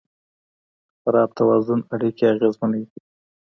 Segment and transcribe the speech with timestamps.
[1.01, 2.85] خراب توازن اړیکې اغېزمنوي.